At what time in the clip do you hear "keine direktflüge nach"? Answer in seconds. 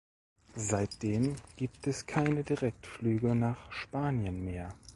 2.07-3.71